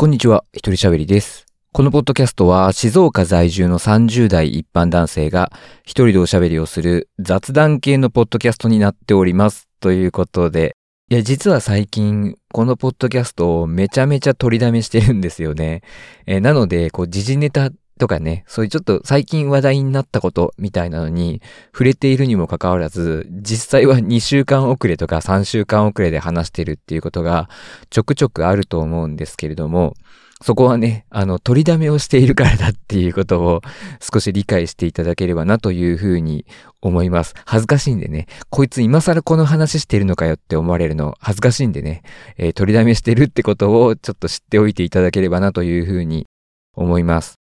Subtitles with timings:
[0.00, 1.44] こんにちは、一人喋りです。
[1.74, 9.68] このポッドキャストは静岡在住の30代一般男性が一人でおしゃべりをする雑談系のポッドキャストになっております。
[9.78, 10.74] ということで、
[11.10, 15.82] いや、実は最近、このポッドキャストをめちゃめちゃ取りだめしてるんですよね。
[16.24, 17.68] えーなので、こう、時事ネタ
[18.00, 21.40] とかね、そういうちょっと最近話題になったことみたいなのに
[21.72, 27.48] 触れているにもかかわらず、実際は2週間遅れとか3週間遅れで話してるっていうことが
[27.90, 29.94] ちょくちょくあると思うんですけれども、
[30.42, 33.60] そこはね、あの、取りだめをしているからだっていうことを
[34.00, 36.46] 少し理解していただければなというふうに
[36.80, 37.34] 思います。
[37.44, 42.02] 恥ずかしいんでね、こいつ今更この話してるのかよって思われるの恥ずかしいんでね、
[42.38, 46.26] えー取りだめしてるってことをちょっと知っておいていただければなというふうに
[46.74, 47.39] 思います。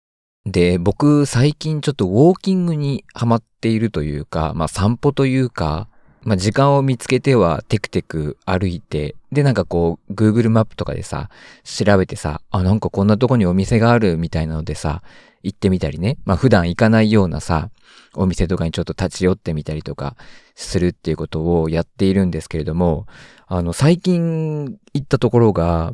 [0.46, 5.88] で、僕最近ちょっとウォーキングにハマっているというか、まあ散歩というか、
[6.22, 11.30] まあ時間を見つけてはテクテク歩いて、でなんかこう Google マップとかでさ、
[11.62, 15.02] 調べてさ、あ、なんかこんなとこにお店があるみたいなのでさ、
[15.44, 16.18] 行ってみたりね。
[16.24, 17.70] まあ普段行かないようなさ、
[18.14, 20.16] お店とかにちょっと立ち寄ってみたりとか
[20.56, 23.06] するっていうことをやっているんですけれども、
[23.46, 25.92] あの最近行ったところが、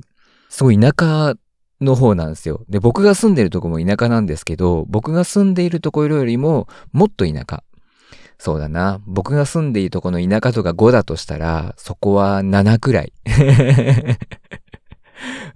[0.49, 1.37] すごい田舎
[1.81, 2.65] の方なんですよ。
[2.69, 7.63] で、僕が住んでるとこも田舎なんですけど、僕が住んでいるところよりももっと田舎。
[8.39, 9.01] そうだな。
[9.07, 13.13] 僕が住んでいるとこの田舎とか5だとしたら、そこは7くらい。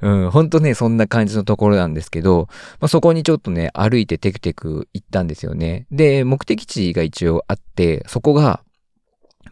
[0.02, 2.48] うん、ほんとね、そんな感じのところなんですけど、
[2.80, 5.86] まあ、そこにちょっとね、歩いてテクテク行ったんですよね。
[5.92, 8.64] で、目的地が一応あって、そこが、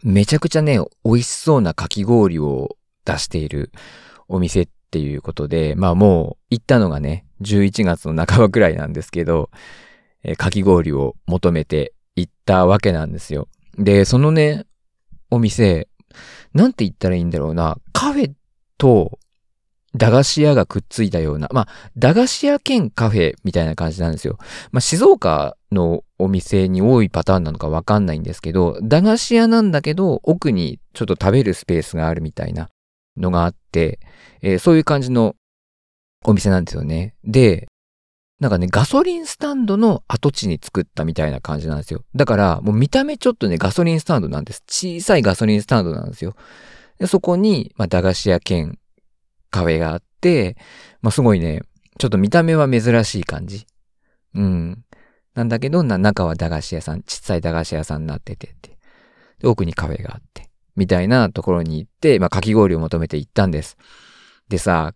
[0.03, 2.75] めちゃくちゃね、美味しそうなかき氷を
[3.05, 3.71] 出している
[4.27, 9.49] お店っていうことで、まあもう行ったのがね、11月の半ばくらいなんですけど、
[10.23, 13.47] えーかき氷を求めて行ったわけなんですよ。
[13.77, 14.65] で、そのね、
[15.29, 15.87] お店、
[16.53, 18.31] なんて言ったらいいんだろうな、カフェ
[18.77, 19.17] と
[19.95, 24.37] 駄菓子屋がくっついたような、まあ、駄菓子屋兼カフェみたいな感じなんですよ。
[24.73, 32.67] まあ、静岡のお店に多いパターンなのかわかんないんですけど、駄菓子屋なんだけど、奥にちょっと食べるスペースがあるみたいな
[33.17, 33.99] のがあって、
[34.41, 35.35] えーそういう感じの
[36.23, 37.15] お店なんですよね。
[37.23, 37.67] で、
[38.39, 42.03] なんかね、ガソリンスタンドの跡地に作ったみたいな感じなんですよ。
[42.15, 44.63] だから、もう見た目ちょっとね、ガソリンスタンドなんです。
[44.67, 46.35] 小さいガソリンスタンドなんですよ。
[46.97, 48.77] でそこに、まあ、駄菓子屋兼
[49.49, 50.55] カフェがあって、
[51.01, 51.61] まあ、すごいね、
[51.97, 53.65] ちょっと見た目は珍しい感じ。
[54.35, 54.85] うん。
[55.33, 58.77] なんだけど、中は駄菓子屋さん、小さい駄菓子屋さんになっててって。
[59.43, 60.50] 奥にカフェがあって。
[60.75, 63.77] みたいなところに行って、まあ、かき氷を求めて行ったんです。
[64.49, 64.93] でさ、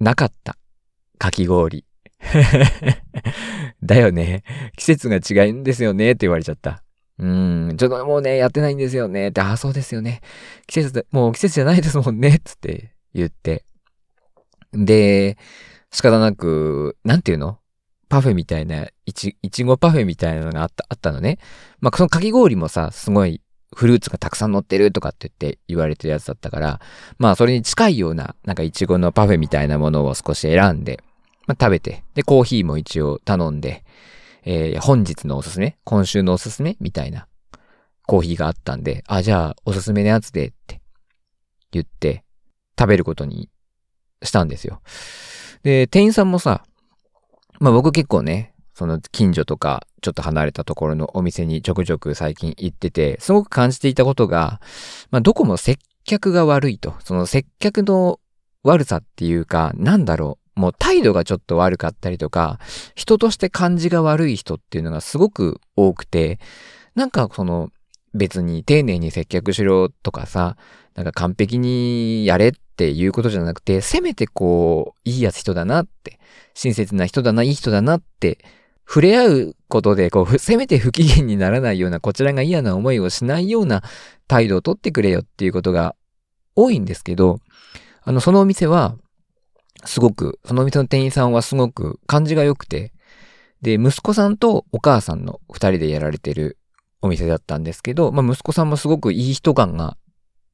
[0.00, 0.56] なかった。
[1.18, 1.84] かき氷。
[3.82, 4.44] だよね。
[4.76, 6.82] 季節が違うんですよねって言われちゃった。
[7.18, 10.20] うん、ちょっともうね、やってないんですよねって、ああ、そうですよね。
[10.66, 13.64] 季節だ、もう季節じゃないですもんね、つって言って。
[14.72, 15.36] で、
[15.90, 17.58] 仕方なく、なんていうの？
[18.08, 21.38] パフェみたいな、いち、いちごパフェみたいなのがあった、あったのね。
[21.80, 23.42] まあ、そのかき氷もさ、すごい
[23.74, 26.80] フルーツがたくさん乗ってるとかって言って言われてるやつだったから、
[27.18, 31.02] まあ、それに近いような、なんかいちごのパフェみたいなものを少し選んで、
[31.46, 33.84] まあ、食べて、で、コーヒーも一応頼んで、
[34.44, 37.26] えー本日のおすすめ今週のおすすめみたいな
[38.06, 40.80] コーヒーがあったんで、あ、じゃあ、おすすめのやつでって
[41.70, 42.24] 言って、
[42.78, 43.50] 食べることに
[44.22, 44.80] したんですよ。
[45.62, 46.64] で、店員さんもさ、
[47.60, 54.60] まあ僕結構ね、その近所とか、ちょっと離れたところのお店にちょくちょく最近行ってて、すごく感じていたことが、
[55.10, 56.94] まあどこも接客が悪いと。
[57.02, 58.20] その接客の
[58.62, 60.60] 悪さっていうか、なんだろう。
[60.60, 62.60] もう態度がちょっと悪かったりとか、
[62.94, 66.38] 人として感じが悪い人っていうのがすごく多くて、
[66.94, 67.70] なんかその
[68.14, 70.56] 別に丁寧に接客しろとかさ、
[70.94, 76.20] なんか完璧にやれっていうことじゃなくて、せめてこう、いいやつ人だなって、
[76.54, 78.38] 親切な人だな、いい人だなって、
[78.88, 83.82] 触れ合うことで、こう、せめて不機嫌にならないような、こちらが嫌な思いをしないような
[84.26, 85.94] 態度をとってくれよっていうことが
[86.56, 87.40] 多いんですけど、
[88.02, 88.96] あの、そのお店は、
[89.84, 92.92] すごく、そのお店の店員さんはすごく感じが良くて、
[93.60, 96.56] で、息子さんとお母さんの二人でやられてる
[97.02, 99.98] お店だったんですけど、まあ息子さんもすごくいい人感が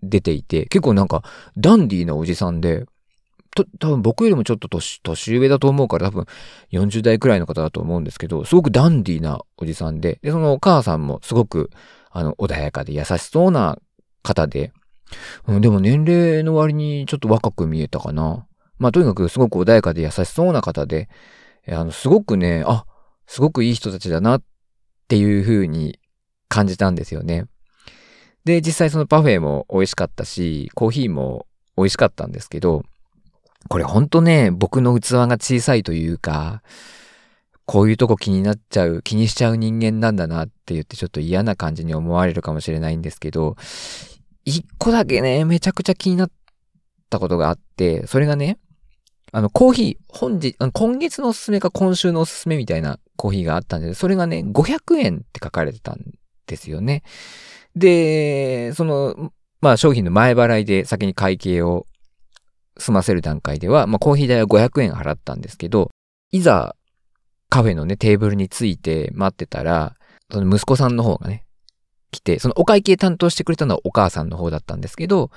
[0.02, 1.22] 出ていて、結構なんか
[1.56, 2.84] ダンディーなおじさんで、
[3.54, 6.26] と、多分僕よりもちょっと年、年上だと思うから多分
[6.72, 11.70] 40代くらいの方だと思うんですけど、すごくダンディーなおじさんで、で、そのお母さんもすごく、
[12.10, 13.78] あの、穏やかで優しそうな
[14.22, 14.72] 方で、
[15.46, 18.46] うん、でも年齢の割にちょっと若く見えたかな。
[18.78, 21.08] まあとにかくすごく穏やかで優しそうな方で、
[21.68, 22.84] あの、すごくね、あ、
[23.26, 24.42] すごくいい人たちだなっ
[25.08, 25.98] ていう風に
[26.48, 27.46] 感じたんですよね。
[28.44, 31.46] で、実際そのパフェも美味しかったし、コーヒーも
[31.76, 32.84] 美味しかったんですけど、
[33.69, 36.62] これほんとね、僕の器が小さいというか、
[37.66, 43.56] こういうとこ気になっちゃう、気にしちゃう人間なんだなって言ってちょっと嫌な感じに思われるかもしれないんですけど、
[44.44, 46.31] 一個だけね、めちゃくちゃ気になっ
[47.08, 48.58] たことがあって、それがね、
[49.32, 56.00] あの、コーヒー、本日、今月のおすすめか今週のおすすめみたいなコーヒーがあったんで、それがね、500円って書かれてたん
[56.46, 57.02] ですよね。
[57.75, 61.87] で、その、まあ商品の前払いで先に会計を
[62.78, 65.90] 済ませる段階では、まあコーヒー代は500円払ったんですけど、
[66.30, 66.76] いざ
[67.48, 69.94] カフェのね、テーブルについて待ってたら、
[70.30, 71.44] その息子さんの方がね、
[72.10, 75.30] 来て、そのお会計担当してくれたのはお母さんの方だったんですけど、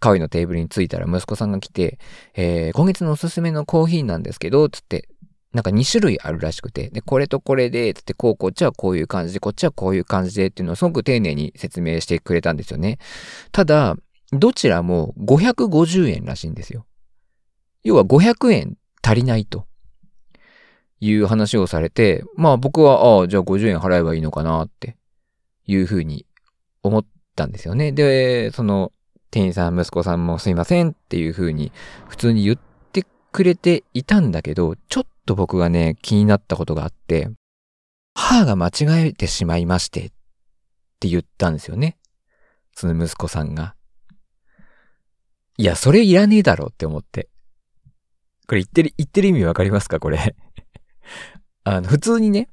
[0.00, 1.98] カフェのテーブルに着いたら息子さんが来て、
[2.34, 5.08] えー、今月のおすすめのコーヒーなんですけど、つって、
[5.52, 12.98] なんか2種類あるらしくて、で、これとこれで、つって、こう、こっちはこういう感じで、こっちはこういう感じでっていうのをすごく丁寧に説明してくれたんですよね。
[13.52, 13.96] ただ、
[14.38, 16.86] どちらも550円らしいんですよ。
[17.82, 19.66] 要は500円足りないと
[21.00, 24.96] いう話をされて、まあ僕は、ああ、じゃあ50円払えばいいのかなって
[25.66, 26.26] いうふうに
[26.82, 27.04] 思っ
[27.36, 27.92] たんですよね。
[27.92, 28.92] で、その
[29.30, 31.72] 店員さん、息子さんもすいませんっていうふうに
[32.08, 32.56] 普通に言っ
[32.92, 37.28] てくれていたんだけど、ちょっと僕がね、気になったことがあって、
[38.14, 40.12] 母が間違えてしまいましてっ
[41.00, 41.98] て言ったんですよね。
[42.74, 43.74] その息子さんが。
[45.56, 47.28] いや、それいらねえだろって思って。
[48.46, 50.00] これ言ってる、言ってる意味わかりますか？
[50.00, 50.18] これ
[51.64, 52.48] あの、普通にね、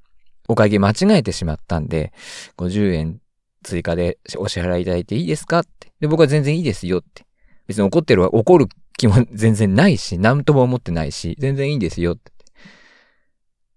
[0.48, 2.14] お会計間違えてしまったんで、
[2.58, 3.22] 50円
[3.64, 5.60] 追加でお支払いいただいていいですか？
[5.60, 5.92] って。
[6.00, 7.26] で、僕は全然いいですよって。
[7.68, 8.68] 別に怒ってるは、怒る
[8.98, 12.32] 気も全然ないし、何とも思ってないし、全然いいですよって。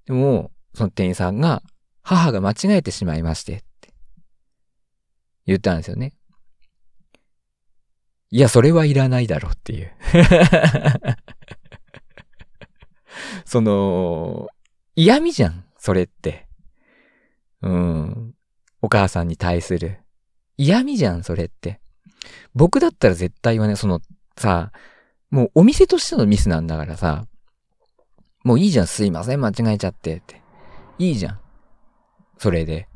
[0.07, 1.63] でも、その店員さんが、
[2.03, 3.95] 母が間違えてしまいまして、って
[5.47, 6.13] 言ったんですよね。
[8.35, 9.93] いや、それはいらないだろうっていう
[13.47, 14.49] その、
[14.97, 16.49] 嫌味じゃん、それって。
[17.63, 18.35] うん。
[18.83, 20.01] お母さんに対する。
[20.57, 21.81] 嫌味じゃん、それって。
[22.57, 24.01] 僕だったら絶対はね、その、
[24.37, 24.73] さ、
[25.31, 27.29] もうお店としてのミスなんだからさ、
[28.43, 30.43] もういいじゃん、すいません、間違えちゃってって。
[30.99, 31.41] いいじゃん。
[32.39, 32.89] それで。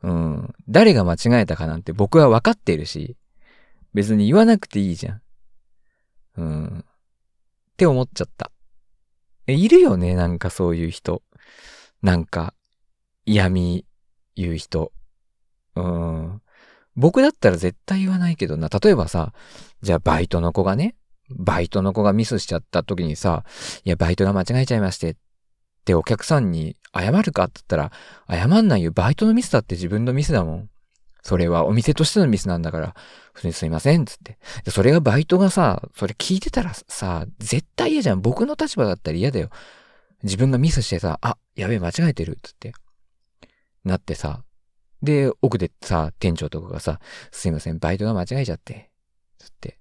[0.00, 0.54] うん。
[0.66, 3.18] 誰が間違えたかなんて僕は分かってるし、
[3.94, 5.22] 別に言わなくていいじゃん。
[6.36, 6.78] うん。
[6.80, 6.84] っ
[7.76, 8.50] て思っちゃった。
[9.46, 11.22] えいるよね、なんかそういう人。
[12.02, 12.54] なんか、
[13.24, 13.84] 嫌味
[14.34, 14.92] 言う人。
[15.74, 16.42] うん。
[16.96, 18.68] 僕だったら絶対言わないけどな。
[18.68, 19.32] 例えばさ、
[19.82, 20.96] じゃあバイトの子がね、
[21.30, 23.44] バイトの子がミスしちゃった時にさ、
[23.84, 25.16] いや、バイトが間違えちゃいましてっ
[25.84, 27.92] てお客さんに謝るかって言ったら、
[28.28, 28.92] 謝んないよ。
[28.92, 30.70] バイトのミスだって自分のミスだもん。
[31.26, 32.94] それはお店としてのミスなんだから、
[33.32, 34.38] 普通にすいません、つって。
[34.64, 38.20] で、それがバイトがさ、それ聞いてたらさ、絶対嫌じゃん。
[38.20, 39.50] 僕の立場だったら嫌だよ。
[40.22, 42.72] 自分がミスしてさ、あ、やべえ、間違えてる、つって。
[43.84, 44.44] なってさ。
[45.02, 47.00] で、奥でさ、店長とかがさ、
[47.32, 48.90] すいません、バイトが間違えちゃって、
[49.38, 49.78] つって。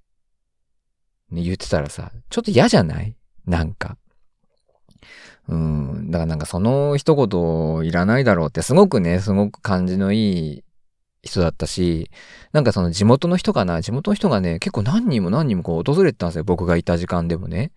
[1.30, 3.16] ね、言ってたらさ、ちょっと嫌じゃない？
[3.46, 3.98] なんか。
[5.48, 6.10] うん。
[6.10, 10.64] だからなんかその一言いらないだろうってすごくね、すごく感じのいい
[11.26, 12.10] 人だったし、
[12.54, 13.82] なんかその地元の人かな？
[13.82, 16.44] 地元の人がね、結構何人も何人もこう訪れてたんですよ。
[16.44, 17.72] 僕がいた時間でもね。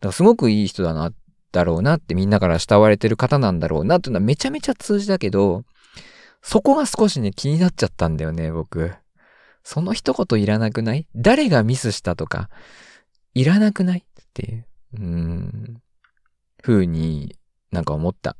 [0.00, 1.12] だからすごくいい人だな、
[1.52, 5.64] だろうなってみんなから慕われてる方なんだろうなっていうのはめちゃめちゃ通じだけど、
[6.42, 8.92] そこが少しね、気になっちゃったんだよね、僕。
[9.62, 11.06] その一言いらなくない？
[11.14, 12.48] 誰がミスしたとか、
[13.34, 15.82] いらなくないっていう、うーん、
[16.62, 17.36] 風に
[17.70, 18.36] なんか思った。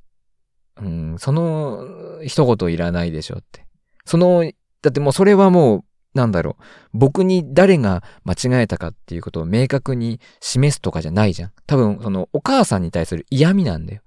[0.81, 1.85] うん、その
[2.25, 3.67] 一言いらないでしょって。
[4.05, 4.51] その、
[4.83, 6.65] だってもうそれはもう、なんだろう。
[6.93, 11.53] 僕に誰が間違えたかっていうことを明確に示すとかじゃないじゃん。
[11.67, 14.03] 多分、そのお母さんに対する嫌味なんだよ。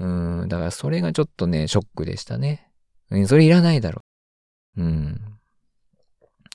[0.00, 2.68] うん、だからそれがちょっとね、ショックでしたね。
[3.10, 4.02] うんそれいらないだろ。
[4.76, 5.20] ううん。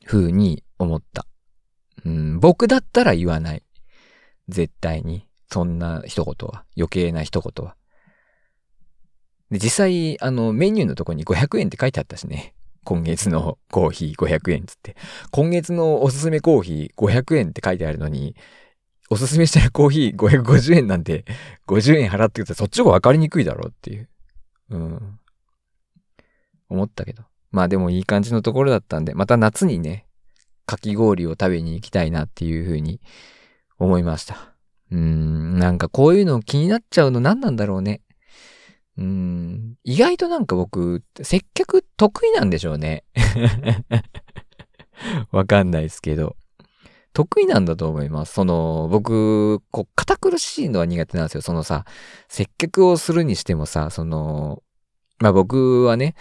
[0.05, 1.25] 風に思った。
[2.03, 3.63] うん、僕だったら言わない。
[4.49, 5.27] 絶対に。
[5.49, 6.65] そんな一言は。
[6.75, 7.76] 余計な一言は。
[9.51, 12.53] で、実際、あの、メニューのとこに500円って書いてあったしね。
[12.83, 14.95] 今月のコーヒー500円つって。
[15.31, 18.35] 今月のおすすめコーヒー500円って書いてあるのに、
[19.09, 21.23] おすすめしてるコーヒー550円なんて
[21.65, 24.09] 50円払ってくたらそっちの方が分かりにくいだろうっていう。
[24.69, 25.19] うん。
[26.69, 27.23] 思ったけど。
[27.51, 30.05] まあでもいい感じのところだったんで、また夏にね、
[30.65, 32.99] かき氷を食べに行きたいなっていうふうに
[33.79, 34.53] 思いました。
[34.91, 38.01] うーん、なんかこういうの気になっちゃうの何なんだろうね。
[38.97, 39.75] うん。
[39.83, 43.03] 意外となんか僕、接客得意なんでしょうね。
[45.31, 46.35] わかんないですけど。
[47.13, 48.33] 得意なんだと思います。
[48.33, 51.41] その、僕、こう、堅苦しいのは苦手なんですよ。
[51.41, 51.85] そのさ、
[52.27, 54.61] 接客をするにしてもさ、その、
[55.19, 56.15] まあ僕はね、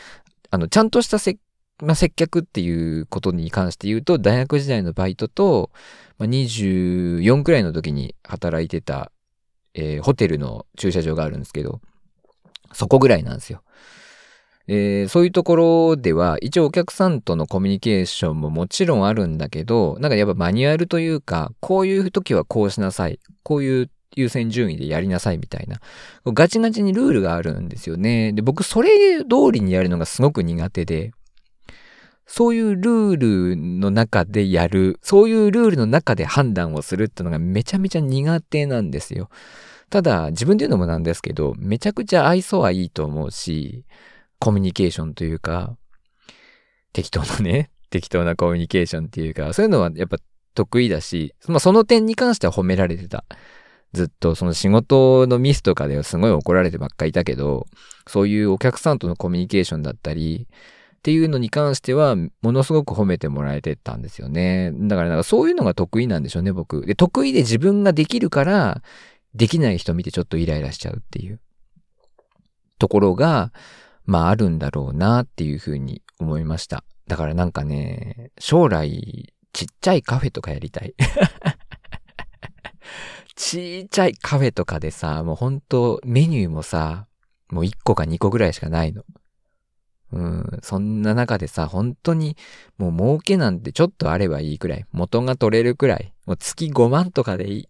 [0.51, 1.39] あの、ちゃんとした接
[1.83, 5.71] まあ、接客っていうことに関して言うと、大学時代のバイトと、
[6.19, 9.13] まあ、24くらいの時に働いてた、
[9.75, 11.83] えー、ホテルの駐車場があるんですけど、
[12.73, 13.63] そこぐらいなんですよ。
[14.69, 23.21] えー、そういうところでは、一応お客さんとのコミュニケーションももちろんあるんだけど、なんかやっぱマニュアルというか、こういう時はこうしなさい。
[23.45, 25.81] こういう優先順位でやりなさいみたいな。
[26.33, 28.33] ガチガチにルールがあるんですよね。
[28.33, 31.13] で、僕それ通りにやるのがすごく苦手で、
[32.27, 33.17] そういうルー
[33.53, 39.29] ルの中でやる、そういうルールの中で判断をするっていうのがめちゃめちゃ苦手なんですよ。
[39.91, 43.85] ただ、自分で言うのもなんですけど、めちゃくちゃ愛想はいいと思うし、
[44.39, 45.77] コミュニケーションというか、
[46.93, 50.19] 適当なね、 適当なコミュニケーションっていうか、そういうのはやっぱ
[50.55, 53.25] 得意だし、まあその点に関しては褒められてた。
[53.93, 57.67] ずっとその仕事のミスとかではすごい怒られてばっかりいたけど、
[58.07, 60.49] そういうお客さんとのコミュニケーションだったり、
[60.97, 64.73] っていうのに関しては、ものすごく褒めてもらえてたんですよね。
[64.75, 66.85] だからなんかそういうのが得意なんでしょうね、僕。
[66.85, 68.83] で、得意で自分ができるから、
[69.37, 71.41] できない人見てちょっとイライラしちゃうっていう
[72.79, 73.53] ところが、
[74.05, 76.85] まああるんだろうなっていうふうに思いました。
[77.07, 80.95] だからなんかね、将来、ちっちゃいカフェとかやりたい。
[83.37, 87.07] ちっちゃいカフェとかでさ、もうほんとメニューもさ、
[87.51, 89.05] もう1個か2個ぐらいしかないの。
[90.13, 92.37] うん、そんな中でさ、本当に
[92.79, 94.87] もう儲けなんてちょっとあればいいくらい。
[94.93, 96.15] 元が取れるくらい。
[96.27, 97.69] もう月5万とかでいい。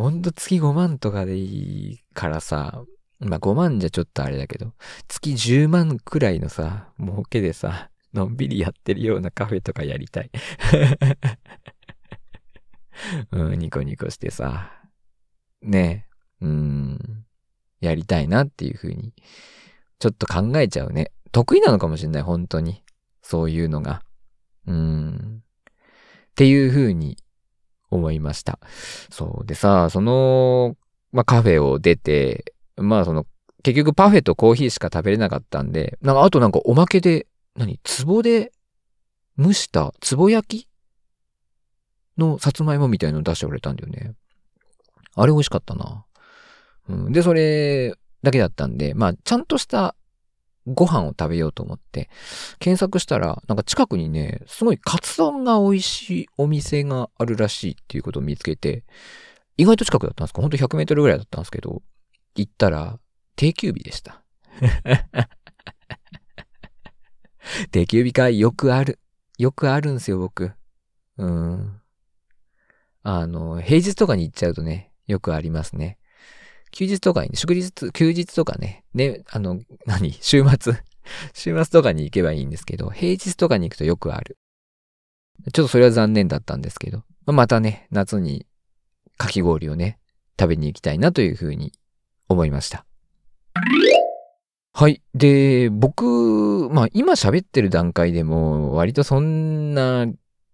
[0.00, 2.82] ほんと月5万とかでいいからさ、
[3.18, 4.72] まあ5万じゃちょっとあれだけど、
[5.08, 10.30] 月10万くらいのさ、儲けでさ、のんびりやってるようなカフェとかやりたい。
[13.30, 14.72] うん、ニコニコしてさ、
[15.60, 16.06] ね
[16.40, 17.26] え、うん、
[17.80, 19.12] やりたいなっていうふうに、
[19.98, 21.12] ちょっと考えちゃうね。
[21.30, 22.82] 得意なのかもしれない、本当に。
[23.20, 24.02] そういうのが。
[24.66, 25.42] うん。
[26.30, 27.18] っていう風に
[27.90, 28.58] 思いました。
[29.10, 29.46] そう。
[29.46, 30.76] でさ、その、
[31.12, 33.26] まあ、カフェを出て、まあその、
[33.62, 38.52] 結局パフェとコーヒーしか食べれなかったんで、なんかあとなんかおまけで、何壺で
[39.38, 40.68] 蒸した壺焼き
[42.16, 44.14] のさつまいもみたいの出してくれたんだよね。
[45.14, 46.04] あれ美味しかったな。
[46.88, 49.94] うん、で、それだけだったんで、まあちゃんとした
[50.74, 52.08] ご飯を食べようと思って、
[52.58, 58.84] 検索したら、なんか近くにね、すごいカツ丼が美味しいお店があるらしいっていうことを見つけて、
[59.56, 60.40] 意外と近くだったんですか？
[60.42, 61.82] ほんと100メートルぐらいだったんですけど、
[62.34, 62.98] 行ったら、
[63.36, 64.22] 定休日でした。
[67.72, 68.98] 定休日会よくある。
[69.38, 70.52] よくあるんですよ、僕。
[71.16, 71.80] うん。
[73.02, 75.98] あの、平日とかに行っちゃうとね、よくありますね。
[76.70, 80.12] 休日とかに、祝日、休日とかね、ね、あの、何？
[80.20, 80.74] 週末？
[81.34, 84.38] 週末とかに行けばいいんですけど、平日とかに行くとよくある。
[85.52, 88.46] ちょっとそれは残念だったんですけど、またね、夏に
[89.16, 89.98] かき氷をね、
[90.38, 91.72] 食べに行きたいなというふうに
[92.28, 92.84] 思いました。
[94.72, 95.02] はい。
[95.14, 100.06] で、僕、まあ今喋ってる段階でも割とそんな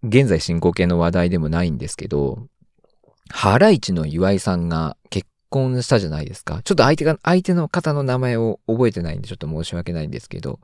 [0.03, 2.47] 現在進行形の話題でもないんですけど、
[3.29, 6.61] ハライチの岩井さんが結婚したじゃないですか。
[6.63, 10.59] ちょっと相手が、相手の方の名前を覚えてないんでちょっと申し訳ないんですけど、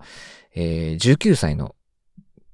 [0.56, 1.76] えー、19歳の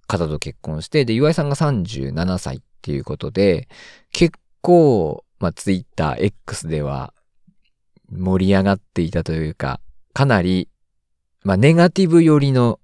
[0.07, 3.67] 方と結婚して、で、岩井さんが37歳っていうことで、
[4.11, 7.13] 結構、まあ、ツイッター X では
[8.11, 9.79] 盛り上がっていたというか、
[10.13, 10.69] かなり、
[11.43, 12.79] まあ、ネガティブ寄りの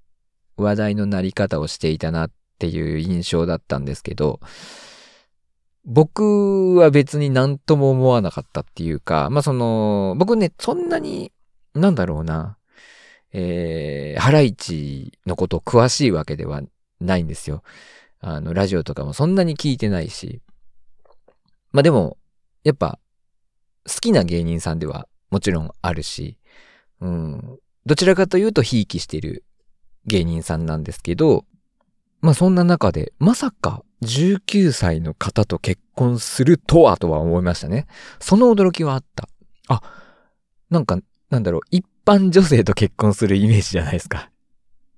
[0.57, 4.39] 話題のなり方をしていたなっていう印象だったんですけど、
[5.85, 11.31] 僕は別に何とも思わなかったっていうか、まあ、その、僕ね、そんなに、
[11.75, 12.57] なんだろうな、
[13.31, 16.61] えー、ハライチのこと詳しいわけでは
[16.99, 17.63] ないんですよ。
[18.19, 20.41] あの、ラジオとかもそんなに聞いてないし。
[21.71, 22.17] まあ、でも、
[22.63, 22.97] やっぱ、
[23.87, 26.39] 好きな芸人さんではもちろんあるし、
[26.99, 29.43] うん、どちらかというと、ひいきしてる
[30.07, 31.45] 芸人さんなんですけど、
[32.21, 37.87] まあそんな中で、まさか19歳の方と結婚するとはとは思いましたね。
[38.19, 39.27] その驚きはあった。
[39.67, 39.81] あ、
[40.69, 40.99] なんか、
[41.29, 44.29] なんだろう、一般女性と結婚するイメージじゃないですか。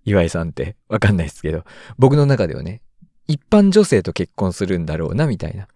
[0.04, 0.76] 岩井さんって。
[0.90, 1.64] わかんないですけど。
[1.98, 2.82] 僕の中ではね、
[3.28, 5.68] 一般女性と結婚するんだろうな、みたいな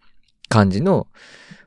[0.49, 1.07] 感じの、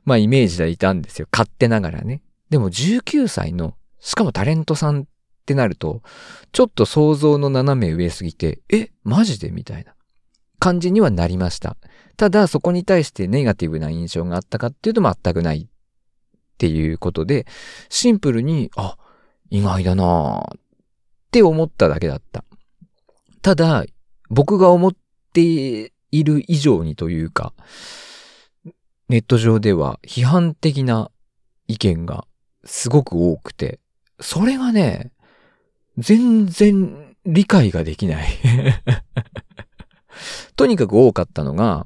[0.03, 1.27] まあイメージでいたんですよ。
[1.31, 2.21] 勝手ながらね。
[2.49, 5.05] でも19歳の、しかもタレントさんっ
[5.45, 6.03] てなると、
[6.51, 9.49] ちょっと想像の斜め上すぎて、え、マジで？
[9.49, 9.94] みたいな。
[10.65, 11.77] 感じにはなりました。
[12.17, 15.67] ただ、そこに対してネガティブな印象があったかっていうと全くないっ
[16.57, 17.45] ていうことで、
[17.87, 18.97] シンプルに、あ、
[19.51, 20.59] 意外だなっ
[21.29, 22.43] て思っただけだった。
[23.43, 23.85] ただ、
[24.31, 24.91] 僕が思っ
[25.33, 27.53] ている以上にというか、
[29.07, 31.11] ネット上では批判的な
[31.67, 32.25] 意見が
[32.63, 33.79] すごく多くて、
[34.19, 35.11] それがね、
[35.99, 38.27] 全然理解ができない
[40.55, 41.85] とにかく多かったのが、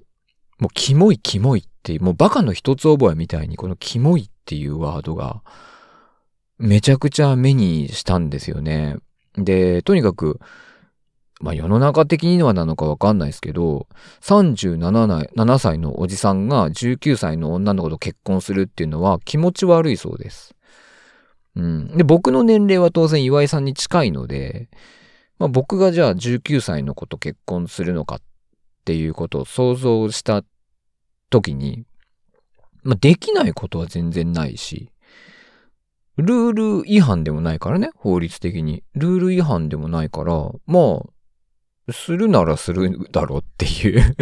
[0.60, 5.42] もうキモいキモいっていう、もうバカの一つ覚えみたいにこのキモいっていうワードが
[6.58, 8.98] めちゃくちゃ目にしたんですよね。
[9.36, 10.40] で、とにかく、
[11.42, 13.88] まあ世の中的にはなのかわかんないですけど、
[14.22, 20.54] 37歳のおじさんが19歳の女の子と結婚するっていうのは気持ち悪いそうです。
[21.56, 21.98] うん。
[21.98, 24.70] で、僕の年齢は当然岩井さんに近いので、
[25.40, 28.22] まあ僕がじゃあ19歳の子と結婚するのかっ
[28.86, 30.44] ていうことを想像した
[31.30, 31.86] 時に、
[32.84, 34.92] まあできないことは全然ないし、
[36.22, 38.84] ルール違反でもないからね、法律的に。
[38.94, 40.34] ルール違反でもないから、
[40.66, 41.02] ま
[41.88, 44.16] あ、するならするだろうっていう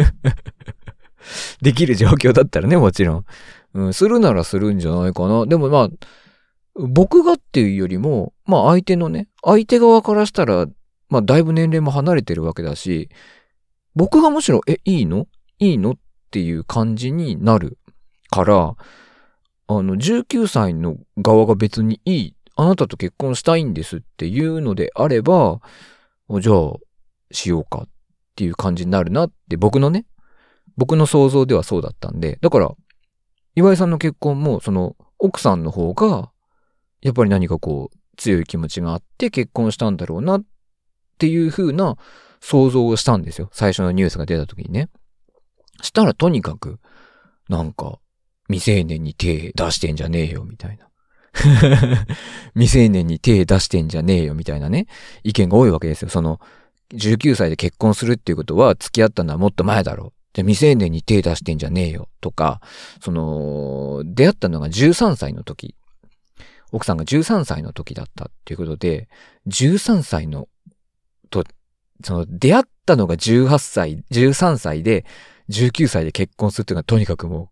[1.60, 3.24] できる状況だったらね、もちろん。
[3.74, 5.46] うん、するならするんじゃないかな。
[5.46, 5.88] でもまあ、
[6.74, 10.66] 僕がっていうよりも、まあ相手のね、相手側からしたら、
[11.08, 13.08] まあだいぶ年齢も離れてるわけだし、
[13.94, 15.26] 僕がむしろ、え、いいの？
[15.58, 15.92] いいの？
[15.92, 15.94] っ
[16.30, 17.78] ていう感じになる
[18.30, 18.76] から、
[19.66, 25.60] あの、19歳の側が別にいい、あなたと結婚したいんですっていうのであれば、
[26.40, 26.72] じゃあ、
[27.32, 27.88] しようかっ
[28.36, 30.06] ていう感じになるなって僕のね、
[30.76, 32.70] 僕の想像ではそうだったんで、だから、
[33.54, 36.30] 岩井さんの結婚も、その、奥さんの方が、
[37.00, 40.44] やっぱり何かこう、強い気持ちがあって結婚したんだろうなっ
[41.18, 41.96] っていう風な
[42.40, 43.50] 想像をしたんですよ。
[43.52, 44.88] 最初のニュースが出た時にね。
[45.82, 46.78] したらとにかく、
[47.48, 47.98] なんか、
[48.48, 50.88] 未成年に手出してんじゃねえよ、みたいな。
[52.54, 54.86] 未成年に手出してんじゃねえよ、みたいなね、
[55.24, 56.08] 意見が多いわけですよ。
[56.08, 56.40] その、
[56.92, 60.12] 19歳で結婚するっていうことは付き合ったのはもっと前だろう。
[60.32, 62.08] じゃ未成年に手出してんじゃねえよ。
[62.20, 62.60] とか、
[63.02, 65.74] その、出会ったのが13歳の時。
[66.70, 69.08] 奥さんが13歳の時だったっていうことで、
[69.46, 70.48] 13歳の、
[71.28, 71.44] と、
[72.04, 75.04] その、出会ったのが18歳、13歳で、
[75.50, 77.50] 19歳で結婚するっていうのはとにかくも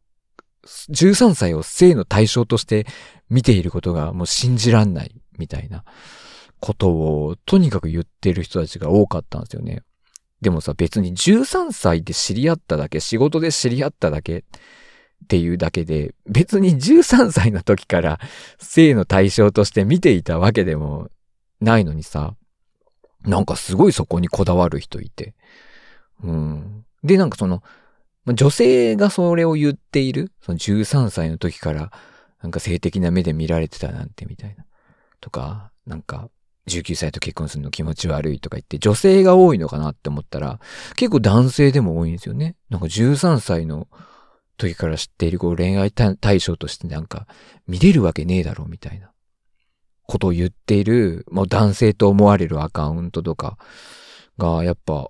[0.63, 2.87] う13歳を性の対象として
[3.31, 5.85] 見ていることがもう信じらんないみたいな
[6.61, 9.83] ことをとにかく言ってる人たちが多かったんですよね。
[10.41, 14.43] でもさ、別に13歳で知り合っただけ、仕事で知り合っただけっ
[15.29, 18.21] ていうだけで、別に13歳の時から
[18.59, 21.09] 性の対象として見ていたわけでも
[21.61, 22.35] ないのにさ、
[23.27, 25.35] なんかすごいそこにこだわる人いて。
[26.23, 26.85] うん。
[27.03, 27.63] で、なんかその、
[28.27, 31.93] 女性がそれを言っている、その13歳の時から
[32.43, 34.65] なんか性的な目で見られてたなんてみたいな。
[35.21, 36.29] とか、なんか
[36.69, 40.61] 19歳と結婚するの気持ち悪いとか言って女性が多いのかなって思ったら
[40.97, 42.57] 結構男性でも多いんですよね。
[42.71, 43.89] なんか13歳の
[44.57, 47.27] 時から知っているこう恋愛対象としてなんか
[47.67, 49.11] 見れるわけねえだろうみたいな
[50.07, 53.59] ことを言っているもう男性と思われるアカウントとか
[54.39, 55.09] がやっぱ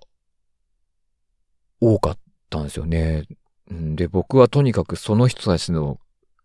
[1.79, 2.17] 多かっ
[2.49, 3.25] たんですよね。
[3.69, 5.99] で、僕はとにかくその人たちの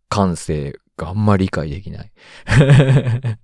[0.09, 2.13] 感性があんまり理解できない。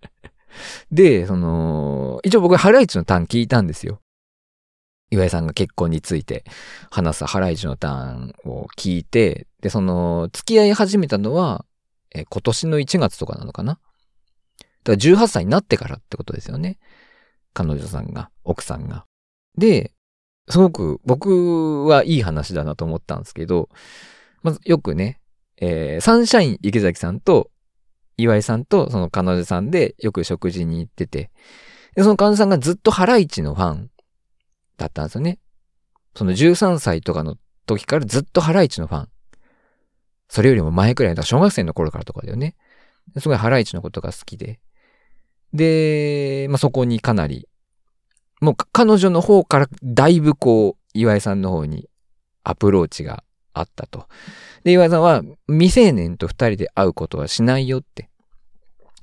[0.91, 4.01] で、その、一応僕ハライチのターン聞いたんですよ。
[5.11, 6.45] 岩井さんが結婚について
[6.91, 11.65] 話すハライチのターンを聞いて、で、その、付き合い始めたのは、
[12.15, 13.79] え今年の1月とかなのかな
[14.85, 16.79] だから18歳になってからってことですよね。
[17.55, 19.05] 彼女さんが、奥さんが。
[19.57, 19.93] で、
[20.49, 23.69] すごく僕はいい話だなと思ったんですけど、
[24.43, 25.21] まずよくね、
[25.61, 27.51] えー、サンシャイン池崎さんと
[28.17, 31.31] 岩井さんとその彼女さんでよく食事に行ってて、
[31.95, 33.91] でその彼女さんがずっとハライチのファン
[34.77, 35.39] だったんですよね。
[36.15, 37.37] その13歳とかの
[37.67, 39.09] 時からずっとハライチのファン。
[40.29, 42.55] それよりも前くらいだ、小学生の頃からとかだよね。
[43.19, 44.61] すごいハライチのことが好きで。
[45.53, 47.49] で、まあ、そこにかなり
[48.41, 51.89] もう彼女の方からだいぶこう、岩井さんの方に
[52.45, 54.07] アプローチがあったと。
[54.65, 58.09] で、岩井さんは未成年と二人で会うことはしないよって。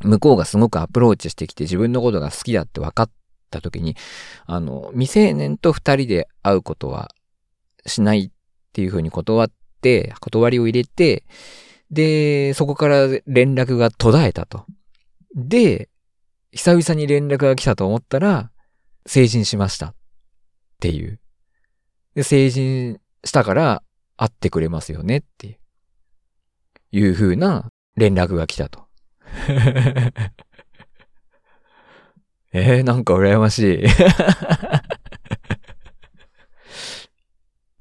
[0.04, 3.10] 向こうがすごくアプローチしてきて自分のことが好きだって分かっ
[3.50, 3.96] た時に、
[4.46, 7.12] あの、未成年と二人で会うことは
[7.86, 8.32] しないっ
[8.74, 11.24] ていうふうに断って、断りを入れて、
[11.92, 14.66] で、そこから連絡が途絶えたと。
[15.34, 15.90] で、
[16.56, 18.50] 久々に連絡が来たと思ったら、
[19.06, 19.96] 成人しましたっ
[20.80, 21.20] ていう。
[22.16, 23.84] で、成人したから
[24.16, 25.60] 会ってくれますよねって
[26.92, 28.86] いう風な連絡が来たと。
[32.54, 33.84] えー、なんか羨ましい。
[33.86, 33.90] っ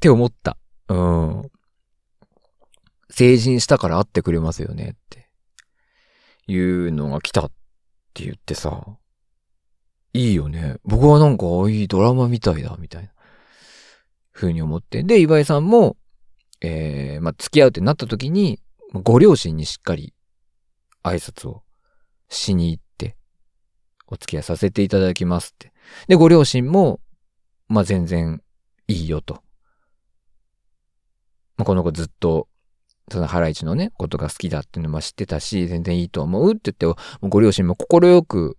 [0.01, 0.59] て思った。
[0.89, 1.49] うん。
[3.09, 5.31] 成人したから会ってくれますよねって
[6.49, 7.53] いうのが来た
[8.15, 8.97] って言ってさ、
[10.13, 10.77] いいよね。
[10.85, 13.11] 僕はなんか、いいドラマみたいだ、みたいな。
[14.31, 15.03] ふうに思って。
[15.03, 15.97] で、岩井さんも、
[16.61, 18.61] えー、まあ、付き合うってなった時に、
[18.93, 20.15] ご両親にしっかり
[21.03, 21.65] 挨拶を
[22.29, 23.17] しに行って、
[24.07, 25.73] お付き合いさせていただきますって。
[26.07, 27.01] で、ご両親も、
[27.67, 28.41] まあ、全然
[28.87, 29.43] いいよと。
[31.57, 32.47] まあ、この子ずっと、
[33.11, 38.57] そのハライチのね、ことが好きだっていうのも知ってたし、全然いいと思うって言って、ご両親も快く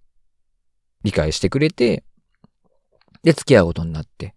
[1.03, 2.03] 理解してくれて、
[3.23, 4.35] で、付き合うことになって。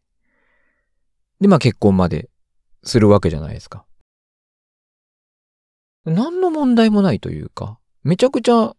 [1.40, 2.30] で、まあ結婚まで
[2.84, 3.84] するわけじゃないですか。
[6.04, 8.74] 何の問題もないというか、めちゃくちゃ、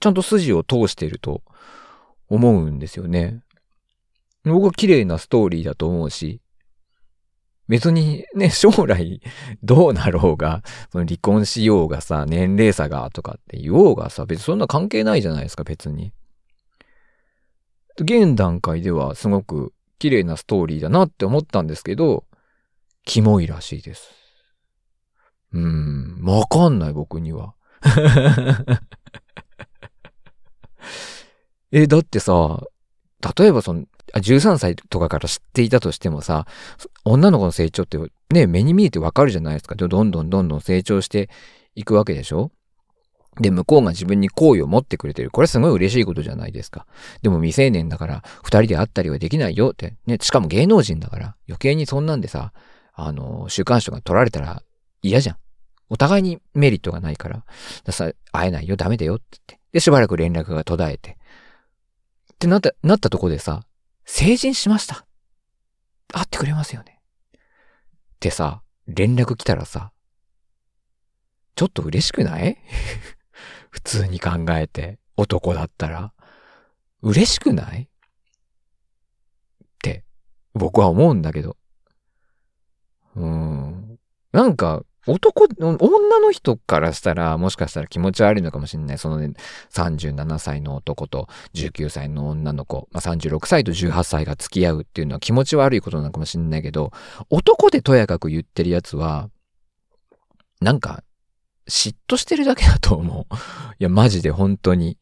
[0.00, 1.42] ちゃんと筋を通してると
[2.28, 3.42] 思うんですよね。
[4.44, 6.40] 僕は綺麗なストーリーだと思うし、
[7.70, 9.22] 別にね、 将来
[9.62, 16.12] どうなろうが、その離婚しようがさ、年齢差がとかって言おうがさ、別にそんな関係ないじゃないですか、別に。
[18.00, 22.24] 現段階ではすごく綺麗なストーリーだなって思ったんですけど、
[23.04, 24.10] キモいらしいです。
[25.52, 27.54] うーん、わかんない僕には。
[31.70, 32.64] え、だってさ、
[33.38, 36.46] 例えばその、13歳とかから知っていたとしてもさ、
[37.04, 37.98] 女の子の成長って
[38.30, 39.74] ね、目に見えてわかるじゃないですか。
[39.74, 41.30] どんどんどんどん成長して
[41.74, 42.50] いくわけでしょ？
[43.40, 45.30] で、向こうが自分に好意を持ってくれてる。
[45.30, 46.86] これすごい嬉しいことじゃないですか。
[47.22, 49.96] でも未成年だから、二人で会ったりはできないよって。
[50.06, 52.52] ね、しかも芸能人だから、余計にそんなんでさ、
[52.92, 54.62] あの、週刊誌が取られたら
[55.00, 55.36] 嫌じゃん。
[55.88, 57.44] お互いにメリットがないから、
[57.84, 59.60] ださ会えないよ、ダメだよって言って。
[59.72, 61.16] で、しばらく連絡が途絶えて。
[62.34, 63.62] ってなった、なったとこでさ、
[64.12, 65.06] 成人しました。
[66.12, 66.98] 会ってくれますよね。
[67.36, 67.38] っ
[68.18, 69.92] てさ、連絡来たらさ、
[71.54, 72.58] ちょっと嬉しくない？
[73.70, 76.12] 普通に考えて、男だったら。
[77.02, 77.82] 嬉しくない？
[77.84, 77.88] っ
[79.80, 80.04] て、
[80.54, 81.56] 僕は思うんだけど。
[83.14, 83.98] うーん。
[84.32, 88.98] なんか、男、女の人からしたら、もしかしたら気持ち悪いのかもしれない。
[88.98, 89.32] そのね、
[89.72, 96.92] 37歳の男と19歳の女の子、まあ、36歳と18歳が付き合うっていうのは気持ち悪いことなのかもしれないけど、
[97.28, 99.28] 男でとやかく言ってるやつは、
[100.60, 101.02] なんか、
[101.68, 103.34] 嫉妬してるだけだと思う。
[103.78, 104.98] いや、マジで本当に。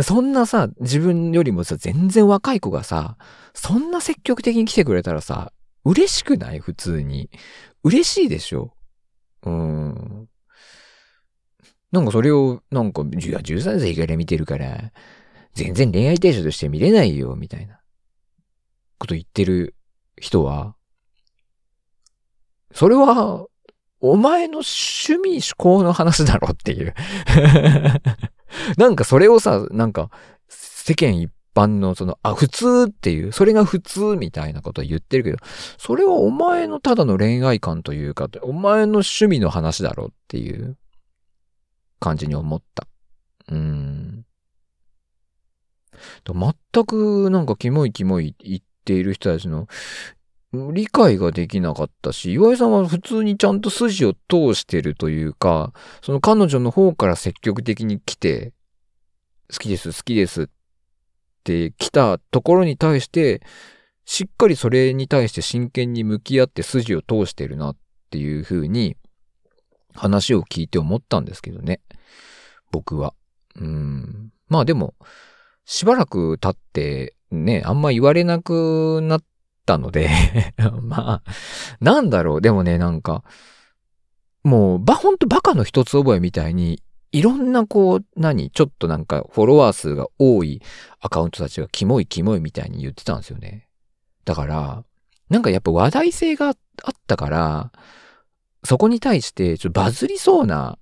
[0.00, 3.16] そんなさ、自分よりもさ、全然若い子がさ、
[3.52, 5.52] そんな積極的に来てくれたらさ、
[5.88, 6.58] 嬉しくない？
[6.60, 7.30] 普通に。
[7.82, 8.74] 嬉しいでしょ？
[9.42, 10.28] うん。
[11.90, 14.92] なんかそれを、なんか、いや、13歳から見てるから、
[15.54, 17.80] 全然恋愛対象として見れないよ、みたいな、
[18.98, 19.74] こと言ってる
[20.20, 20.76] 人は、
[22.74, 23.46] それは、
[24.00, 26.94] お前の趣味思考の話だろっていう。
[28.76, 30.10] なんかそれをさ、なんか
[30.48, 35.38] 世間一般のその、あ、普通っていう、それが普通みたいなこと言ってるけど、
[35.76, 40.76] それはお前のただの恋愛観というか、お前の趣味の話だろうっていう
[42.00, 42.86] 感じに思った。
[43.48, 44.24] うん。
[46.24, 49.66] 全くなんかキモいキモい言っている人たちの
[50.52, 58.52] 理解ができなかったし、岩井さんは普通にちゃんと筋を通してるというか、その彼女の方から積極的に来て、
[59.52, 60.46] 好きです、好きですっ
[61.48, 63.42] て来たところに対して、
[64.04, 67.76] しっかりそれに対して真剣に向き合って筋を通してるなっ
[68.10, 68.96] ていうふうに
[69.94, 71.80] 話を聞いて思ったんですけどね。
[72.70, 73.14] 僕は。
[73.56, 74.30] うん。
[74.48, 74.94] まあでも、
[75.64, 79.22] しばらく経ってね、あんま言われなくなっ
[79.68, 80.08] ったので
[80.80, 81.22] まあ、
[81.82, 82.40] なんだろう。
[82.40, 83.22] でもね、なんか、
[84.42, 86.82] もう、ば、ほんとバカの一つ覚えみたいに、
[87.12, 90.60] いろんなこう、何ちょっとなんかフォロワー数が多い
[91.00, 93.68] アカウントたちがキモいキモいみたいに言ってたんですよね。
[94.24, 94.84] だから、
[95.30, 96.54] なんかやっぱ話題性があっ
[97.06, 97.72] たから、
[98.64, 100.78] そこに対してちょっとバズりそうな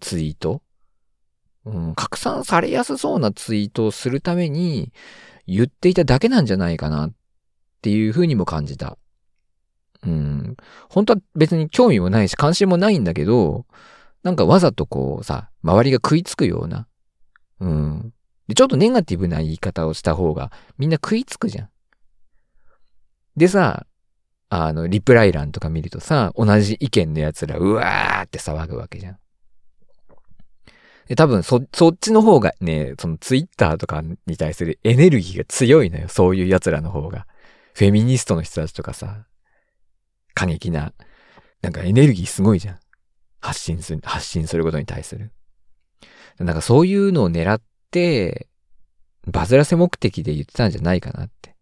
[0.00, 0.62] ツイート、
[1.64, 4.92] うん、拡散されやすそうなツイートをするために
[5.46, 7.12] 言っていただけなんじゃないかなっ
[7.82, 8.96] ていう風にも感じた。
[10.04, 10.56] うん。
[10.88, 13.66] 本当は別に興味もないし関心もないんだけど、
[14.26, 16.88] なんかわざとこうさ、周りが食いつくような。
[17.60, 18.12] うん。
[18.48, 21.68] で、ちょっとネガティブな言い方をした方がみんな食いつくじゃん。
[23.36, 23.86] でさ、
[24.48, 29.18] あの、リプライ欄とか見るとさ、同じ意見の奴ら、うわーって騒ぐわけじゃん。
[31.06, 36.08] で、多分そ、そっちの方がね、そのツイッターとかに対するエネルギーが強いのよ。
[36.08, 37.28] そういう奴らの方が。
[37.74, 39.26] フェミニストの人たちとかさ、
[40.34, 40.94] 過激な、
[41.62, 42.78] なんかエネルギーすごいじゃん。
[43.46, 45.32] 発信する、発信することに対する。
[46.38, 48.48] なんかそういうのを狙って、
[49.26, 51.54] バズらせ目的で言ってたんじゃないかなって。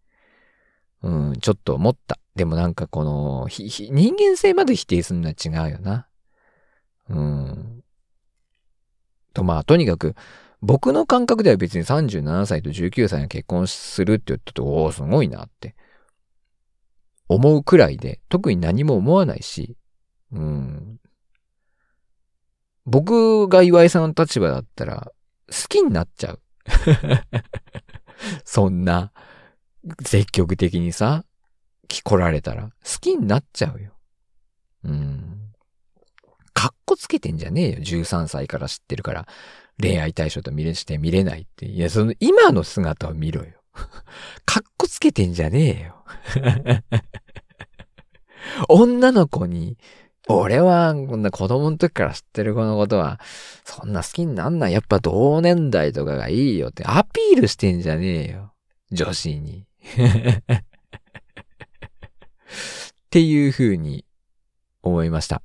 [1.03, 2.19] うん、ちょっと思った。
[2.35, 6.07] でもなんかこの、人間性まで否定するのは違うよな。
[7.09, 7.83] うん。
[9.33, 10.15] と、まあ、とにかく、
[10.61, 15.75] 僕の感覚では別に37歳と19歳が結婚するって言ったと、おお、すごいなって。
[17.27, 19.77] 思うくらいで、特に何も思わないし、
[20.31, 20.99] うん。
[22.85, 25.11] 僕が岩井さんの立場だったら、
[25.47, 26.41] 好きになっちゃう。
[28.43, 29.11] そんな、
[30.03, 31.25] 積極的にさ、
[31.87, 33.93] 来られたら、好きになっちゃうよ。
[34.83, 35.51] うん。
[36.53, 37.79] かっこつけてんじゃねえよ。
[37.79, 39.27] 13歳から知ってるから。
[39.81, 41.65] 恋愛対象と見れして見れないって。
[41.65, 43.61] いや、その今の姿を見ろよ。
[44.45, 46.03] かっこつけてんじゃねえよ。
[48.69, 49.77] 女の子に、
[50.27, 53.19] 俺はこんな子供の時から知ってる子のことは、
[53.63, 54.73] そんな好きになんない。
[54.73, 58.53] やっぱ同年代とかがいいよってアピールしてんじゃねえよ。
[58.91, 59.67] 女子に。
[59.85, 60.63] っ
[63.11, 64.05] ていう風に
[64.81, 65.41] 思いました。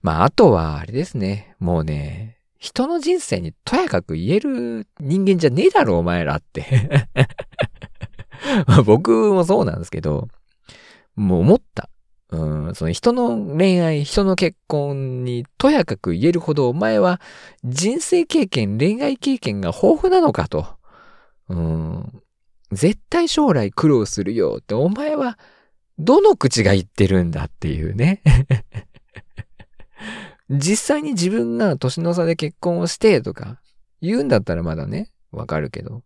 [0.00, 1.56] まあ、あとは、あれですね。
[1.58, 7.08] もうね、人の人生にとやかく言える人間じゃねえだろ、お前らって
[8.86, 10.28] 僕もそうなんですけど、
[11.14, 11.90] もう思った。
[12.34, 17.20] うん、その人の恋愛、人の結婚にとやかく言えるほどお前は
[17.64, 20.66] 人生経験、恋愛経験が豊富なのかと。
[21.48, 22.22] うん、
[22.72, 25.38] 絶対将来苦労するよってお前は
[25.98, 28.22] どの口が言ってるんだっていうね
[30.48, 33.60] 実際に自分が年の差で結婚をしてとか
[34.00, 36.02] 言うんだったらまだね、わかるけど。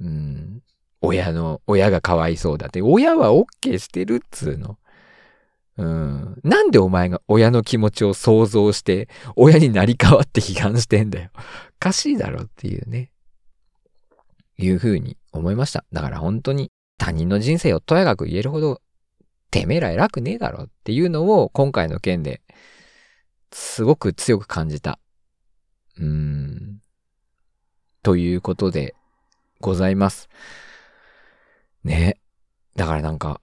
[0.00, 0.62] うん。
[1.02, 2.80] 親の、親がかわいそうだって。
[2.80, 4.78] 親は OK してるっつうの。
[5.78, 6.40] うん。
[6.42, 11.30] なんでお前が親の気持ちを想像して、親になり変わって批判してんだよ。
[11.36, 11.40] お
[11.78, 13.10] かしいだろっていうね。
[14.58, 15.84] いうふうに思いました。
[15.92, 18.80] だから本当に他人の人生をとやかく言えるほど、
[19.50, 22.42] てめえら偉くねえだろっていうのを今回の件で
[23.52, 24.98] すごく強く感じた。
[25.98, 26.80] うーん。
[28.02, 28.94] ということで
[29.60, 30.28] ございます。
[31.84, 32.18] ね。
[32.76, 33.40] だからなんか、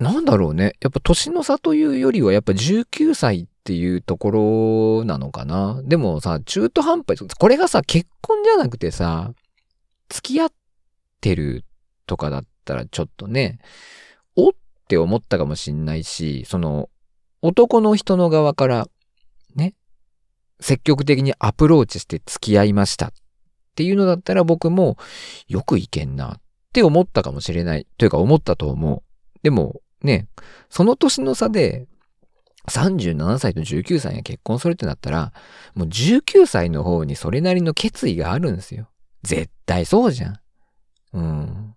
[0.00, 0.72] なんだろうね。
[0.80, 5.82] やっぱ年の差というよりはやっぱ19歳っていうところなのかな。
[5.84, 9.34] でもさ、中途半端、これがさ、結婚じゃなくてさ、
[10.08, 10.52] 付き合っ
[11.20, 11.66] てる
[12.06, 13.58] とかだったらちょっとね、
[14.36, 14.52] おっ
[14.88, 16.88] て思ったかもしんないし、その、
[17.42, 18.88] 男の人の側から
[19.54, 19.74] ね、
[20.60, 23.12] 積極的にアプローチして付き合いましたっ
[23.76, 24.96] ていうのだったら僕も
[25.46, 26.40] よくいけんなっ
[26.72, 27.86] て思ったかもしれない。
[27.98, 29.02] というか思ったと思う。
[29.42, 30.28] でもね、
[30.68, 31.86] その年の差で
[32.68, 35.32] 37歳と19歳が結婚するってなったら、
[35.74, 38.88] もう19歳の方にそれなりの決意があるんですよ。
[39.22, 40.40] 絶対そうじゃん。
[41.12, 41.74] うん。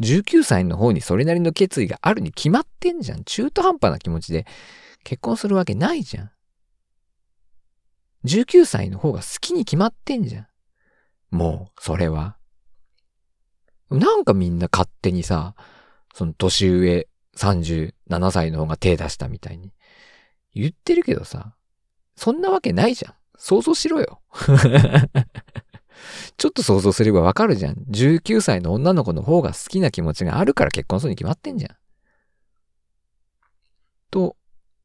[0.00, 3.24] 19歳の方にそれなりの決意があるに決まってんじゃん。
[3.24, 4.46] 中途半端な気持ちで
[5.04, 6.30] 結婚するわけないじゃん。
[8.24, 10.46] 19歳の方が好きに決まってんじゃん。
[11.30, 12.36] もう、それは。
[13.90, 15.54] なんかみんな勝手にさ、
[16.14, 17.08] その年上
[17.40, 19.72] 37歳の方が手出したみたいに
[20.54, 21.54] 言ってるけどさ、
[22.14, 23.14] そんなわけないじゃん。
[23.38, 24.20] 想像しろよ。
[26.36, 27.76] ちょっと想像すればわかるじゃん。
[27.90, 31.76] 19歳の女の子の方が好きな気持ちがあるから結婚するに決まってんじゃん。
[34.10, 34.36] と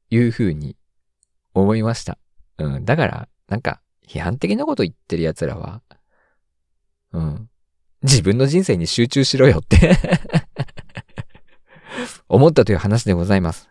[0.10, 0.78] いうふうに
[1.54, 2.18] 思いました。
[2.58, 2.86] うん。
[2.86, 5.82] だから、なんか、批判的なこと言ってる奴らは、
[7.12, 7.50] うん。
[8.04, 9.98] 自分の人生に集中しろよって
[12.30, 13.70] 思ったという話でございます。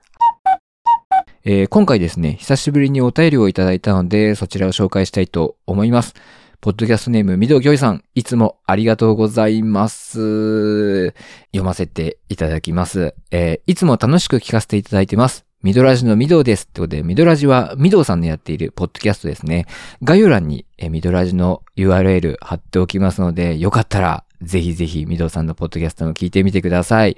[1.44, 6.14] えー、今回ですね、久しぶりにお便りをいただいたので、そちらを紹介したいと思います。
[6.62, 11.08] ポッドキャストネーム、みどきょいさん、いつもありがとうございます。
[11.52, 13.14] 読ませていただきます。
[13.30, 15.44] えー、いつも楽しく聞かせていただいてます。
[15.62, 16.64] ミドラジのミドです。
[16.64, 19.66] ってことで、ミドラジはミドさんのやっているポッドキャストですね。
[20.02, 27.16] 概要欄にミドラジの URL 貼っておきますので、よかったら、ぜひぜひミドさんのポッドキャストも聞いてみてください。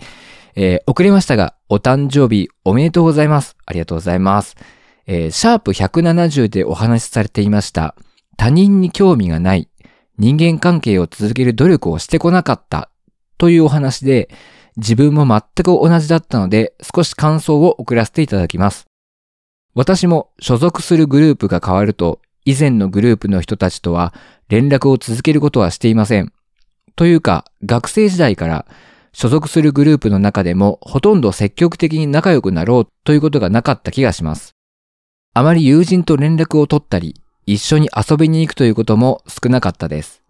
[0.57, 3.57] えー、遅れましたが、お誕生日おめでとうございます。
[3.66, 4.57] ありがとうございます。
[5.07, 7.95] えー、シャープ170でお話しされていました。
[8.37, 9.69] 他人に興味がない。
[10.19, 12.90] 人間関係を続ける努力をしてこなかった。
[13.38, 14.31] というお話で、
[14.77, 18.87] 自分も全く同じだったので少し感想を送らせていただきます。
[19.75, 24.14] 私も所属するグループが変わると以前のグループの人たちとは
[24.49, 26.33] 連絡を続けることはしていません。
[26.95, 28.66] というか学生時代から
[29.18, 34.55] 所属するグループの中でもほとんど積極的に仲良くなろうということがなかった気がします。
[35.33, 40.22] あまり友人と連絡を取ったり、一緒に遊びに行くということも少なかったです。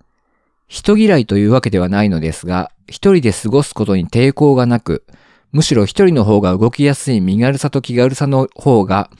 [0.69, 5.05] 人嫌いというわけではないのですが、一人で過ごすことに抵抗がなく、
[5.51, 9.11] むしろ一人の方が動きやすい身軽さと気軽さの方が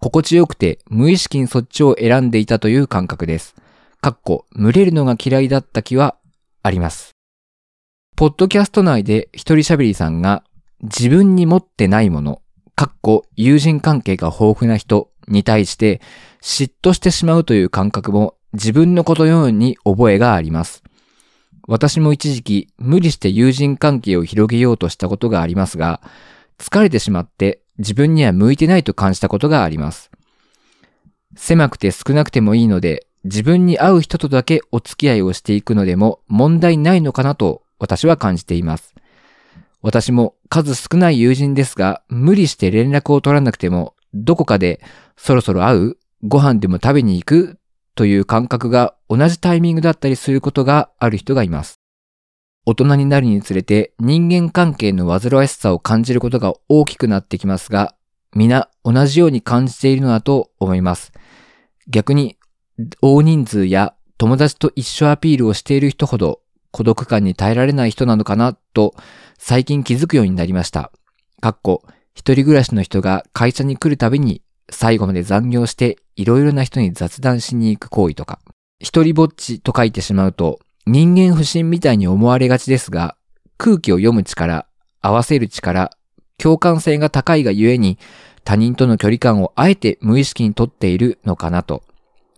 [0.00, 3.54] 心地よくて無意識にそっちを選んでいたという感覚です。
[4.02, 6.16] かっこ、群れるのが嫌いだった気は
[6.62, 7.13] あります。
[8.16, 10.44] ポッドキャスト内で一人喋りさんが
[10.82, 12.42] 自分に持ってないもの、
[12.76, 16.00] かっこ友人関係が豊富な人に対して
[16.40, 20.84] 嫉妬してしまうという感覚も自分のことのように覚えがあります。
[21.66, 26.00] 私も一時期無理して友人関係を広げようとしたことがありますが、
[26.58, 30.12] 疲れてしまって自分には向いてないと感じたことがあります。
[31.34, 38.94] 狭くて少なくてもいいので、自分に合う人とだけお付き合いをしていくのでも問題ないのかなと私は感じています。
[39.82, 44.80] 私も数少ない友人ですが、無理して連絡を取らなくても、どこかで
[45.16, 47.58] そろそろ会うご飯でも食べに行く
[47.94, 51.80] という感覚が同じタイミングだったりすることがある人がいます。
[52.66, 57.94] 大人になるにつれて人間関係の煩わしさを感じることが大きくなってきますが、
[58.34, 61.12] 皆同じように感じているのだと思います。
[61.88, 62.38] 逆に
[63.02, 66.40] 大人数や友達と一緒アピールをしている人ほど
[66.74, 68.96] 孤独感に耐えられない人なのかなと
[69.38, 70.90] 最近気づくようになりました。
[71.40, 71.84] かっこ、
[72.16, 78.40] 一人暮らしの人が会社に来るたびに最後まで残業していろいろな人に雑談しに行く行為とか。
[78.80, 83.14] 一人ぼっちと書いてしまうと人間不信みたいに思われがちですが、
[83.56, 84.66] 空気を読む力、
[85.00, 85.92] 合わせる力、
[86.38, 88.00] 共感性が高いがゆえに
[88.42, 91.84] 他人との距離感をあえて無意識にとっているのかなと。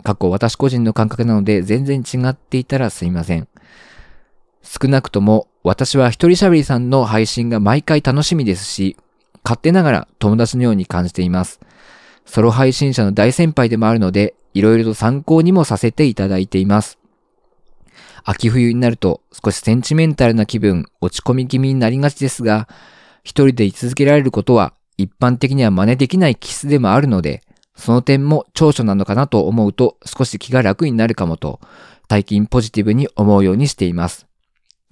[0.03, 3.49] 過去私個人の感覚なので全然違っていたらすいません。
[4.67, 8.97] 少なくとも私は一人喋りさんの配信が毎回楽しみですし、
[9.45, 11.61] 勝手ながら友達のように感じています。
[12.25, 16.99] ソロ配信者の大先輩でもあるので、いろいろと参考にもさせていただいています。
[18.25, 22.69] 秋冬になると少しセンチメンタルな気分、落ち込み気味になりがちですが、
[23.23, 27.43] 一人で居続けられることは一般的には真似できない気質でもあるので、
[27.77, 31.61] その点も長所なのかなと思うと少し気が楽になるかもと、
[32.09, 34.27] 最近ポジティブに思うようにしています。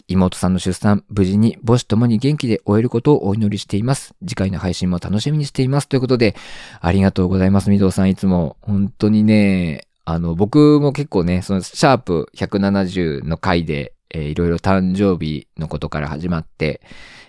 [0.09, 4.14] 妹さんの出産、無事に母子ともに元気で終えることをお祈りしています。
[4.21, 5.88] 次回の配信も楽しみにしています。
[5.88, 6.35] ということで、
[6.81, 7.71] ありがとうございます。
[7.71, 16.83] みどうさんいつも、本当にね、あの、僕も結構ね、その、シャープ170の回で、えー、いろいろ誕生日のことから始まって、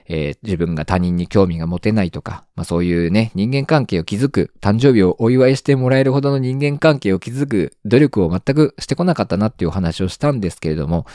[0.08, 11.06] えー、自分が他人に興味が持てないとか、まあそういうね、人間関係を築く、誕生日をお祝いしてもらえるほどの人間関係を築く努力を全くしてこなかったなっていうお話をしたんですけれども、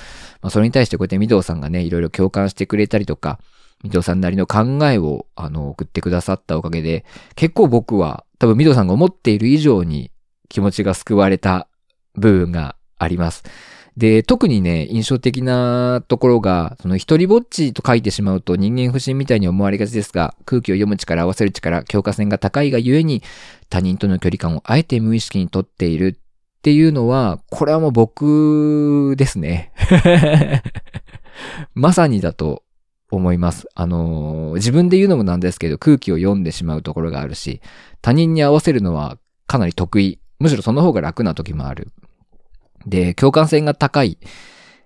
[0.43, 3.39] まあそれに対してこうやって御堂さんがね、いろいろ共感してくれたりとか、
[3.85, 10.11] 御堂さんなりの考えを、あの、送ってくださったおかげで、結構僕は、多分御堂さんが思っている以上に
[10.49, 11.69] 気持ちが救われた
[12.15, 13.45] 部分があります。
[13.97, 23.23] で、特にね、印象的なところが、その一人ぼっちと書いてしまうと人間不信みたいに思われがちですが、空気を読む力、合わせる力、強化線が高いがゆえに、
[23.69, 29.73] 他人との距離感をあえて無意識にとっているっていうのは、これはもう僕ですね。
[31.75, 32.63] まさにだと
[33.11, 33.67] 思います。
[33.75, 37.61] あの、自分で言うのもなんですけど、空気を読んでしまうところがあるし、
[38.03, 40.21] 他人に合わせるのはかなり得意。
[40.39, 41.89] むしろその方が楽な時もある。
[42.87, 44.19] で、共感性が高い。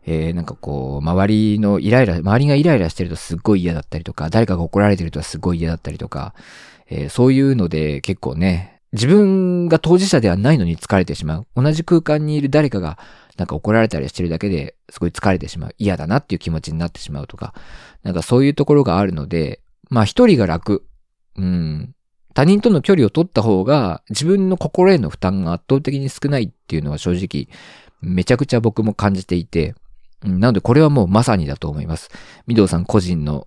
[0.06, 6.34] えー、なんかこう、周りのイライラ、周りがイライラしてるとすっごい嫌だったりとか、誰かが怒られてるとすっごい嫌だったりとか、
[6.90, 11.46] えー、そういうので結構ね、自分が当事者ではないのに疲れてしまう。
[11.56, 12.98] 同じ空間にいる誰かが
[13.36, 15.74] なんか怒られたりしてるだけですごい疲れてしまう。
[15.78, 17.54] 嫌だなっていう気持ちになってしまうとか、
[18.02, 20.86] なんかそういうところがあるので、まあ一人が楽。
[21.36, 21.94] うん。
[22.34, 27.48] 他人との距離を取った方が自分の心への負担が圧倒的に少ないっていうのは正直
[28.04, 29.74] めちゃくちゃ僕も感じていて、
[30.22, 32.10] なのでこれはもうまさにだと思います。
[32.48, 33.46] 御堂さん個人の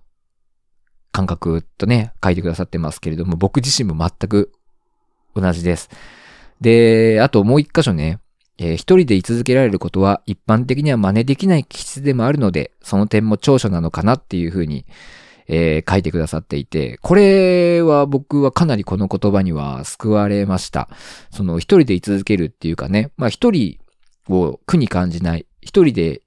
[1.12, 4.52] 感覚とね、書いてくださってますけれども、僕自身も全く
[5.34, 5.90] 同じです。
[6.60, 8.20] で、あともう一箇所ね、
[8.58, 14.84] えー、一人で居続けられることは一般的には真似できない気質でもあるので、その点も長所なのかなっていうふうに、
[15.46, 20.88] えー、書いてくださっていて、これは僕はかなりこの言葉には救われました。
[21.30, 23.78] その一人で居続けるっていうかね、まあ一人
[24.28, 25.46] を苦に感じない。
[25.60, 26.22] 一人で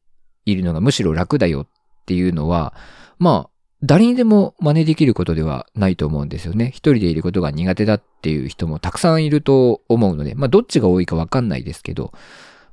[0.46, 1.68] いるのがむしろ楽だよっ
[2.06, 2.74] ていうのは、
[3.20, 3.52] まあ、
[3.84, 6.68] 誰にでも真似できることではないと思うんですよね。
[6.68, 12.12] 一人でいることが苦手だっていう人もたくさんいると思うので、まあどっちが多いかわかんないですけど、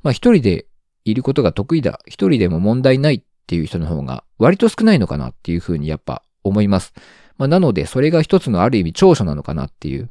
[0.02, 0.66] まあ一人で
[1.04, 6.92] いることが得意だ、一人でも問題ないっていう人の方が割と少ないのかなっていうふうにやっぱ思います。
[7.38, 10.10] まあなのでそれが一つのある意味長所なのかなっていう、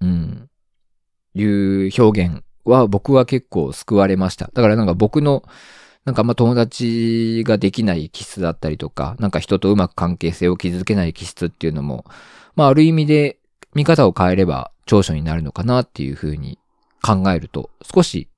[0.00, 0.48] うん、
[1.34, 4.50] いう表現は僕は結構救われました。
[4.52, 5.44] だからなんか僕の
[6.04, 12.04] なんかあんま友達ができない気質だったりとか、なんか人とうまく関係性を築けない気質っていうのも、
[12.56, 13.38] まあある意味で
[13.74, 16.58] 見方を変えれば長所になるのかなっていうふうに
[17.02, 18.28] 考えると、少し、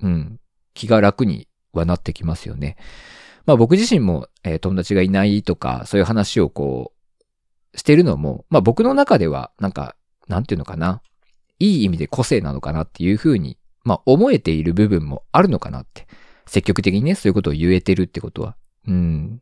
[0.00, 0.40] うん、
[0.74, 2.76] 気が楽にはなってきますよね。
[3.44, 6.92] まあ僕自身も、えー、友達がいないとか、そういう話をこ
[7.74, 9.96] う、してるのも、まあ僕の中では、なんか、
[10.28, 11.02] なんていうのかな。
[11.58, 13.56] いい意味で個性なのかなっていうふうに、
[13.86, 16.08] まあ思えている部分もあるのかなって
[16.44, 18.56] 積極的にね、そういうことを言えてるってことは。
[18.86, 19.40] うん。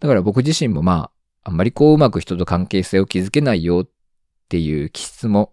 [0.00, 1.10] だから僕自身もま
[1.44, 3.88] あ、あんまりこううまく人と関係性を築けないよっ
[4.48, 5.52] ていう気質も、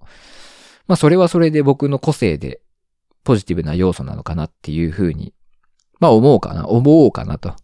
[0.88, 2.62] まあそれはそれで僕の個性で
[3.24, 5.34] ポジティブな要素なのかなっていうふうに、
[6.00, 7.56] まあ思うかな、思おうかなと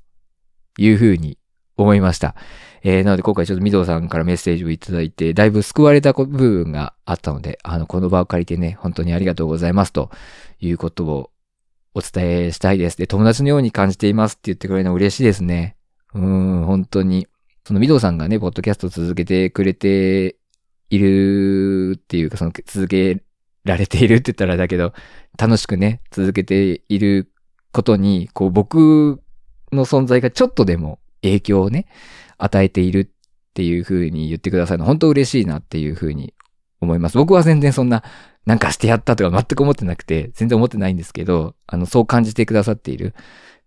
[0.78, 1.38] いうふうに
[1.78, 2.36] 思いました。
[2.84, 10.11] えー、なので今回ちょっとミドさんからメッセージをいただいて、だいぶ救われた部分があったので、あの、この場を借りてね、本当にありがとうございますと
[10.59, 11.32] いうことを
[11.95, 12.97] お伝えしたいです。
[12.97, 15.78] で、友達のように感じていますって言ってくれるの嬉しいですね。
[16.13, 17.28] うん、本当に。
[17.65, 20.36] その、ミドさんがね、ポッドキャスト続けてくれて
[20.89, 23.24] いるっていうか、その、続け
[23.63, 24.93] られているって言ったらだけど、
[25.38, 27.32] 楽しくね、続けている
[27.71, 29.21] ことに、こう、僕
[29.71, 31.88] の存在がちょっとでも影響をね、
[32.38, 36.34] 与えているっていう風に言ってくださるの、本当嬉しいなっていう風に
[36.80, 37.17] 思います。
[37.17, 38.03] 僕は全然そんな
[38.45, 43.13] なんかしてやったとか全く思ってなくて、全然思ってないんですけど、あの、そう感じてくださっている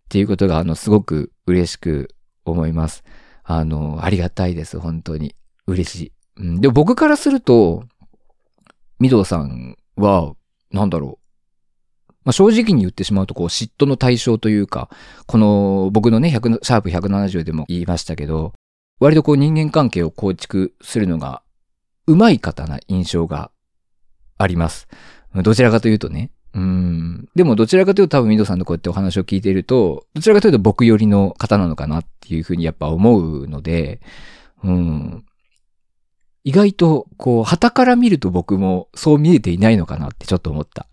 [0.06, 3.04] っていうことが、あの、すごく嬉しく思います。
[3.42, 5.34] あの、ありがたいです、本当に。
[5.66, 6.12] 嬉しい。
[6.38, 7.84] うん、でも僕からすると、
[8.98, 10.34] ミドさんは、
[10.70, 11.25] なんだろう。
[12.26, 14.90] まあ、正直に言ってしまうと、こう、嫉妬の対象というか、
[15.26, 18.52] この、僕のね、100、シャープ170でも言いましたけど、
[18.98, 21.42] 割とこう人間関係を構築するのが、
[22.08, 23.52] うまい方な印象が
[24.38, 24.88] あります。
[25.34, 26.32] どちらかというとね。
[26.52, 27.28] うん。
[27.36, 34.00] でもどちらかというと多分ミドさんのこうやってお話を聞いていると、どちらかというと僕寄りの方なのかなっていうふうにやっぱ思うので、
[34.64, 35.24] うん。
[36.42, 40.88] 意外と、こう、旗から見ると僕もそう見えていないのかなってちょっと思った。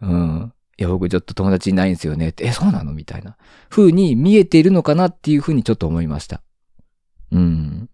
[0.00, 0.52] うん。
[0.78, 2.92] いや、僕ちょっと友達いないんですよねって、え、そうなの？
[2.92, 3.36] みたいな。
[3.68, 6.40] 風に見えているのかなっていうふうにちょっと思いました。
[7.32, 7.90] うん。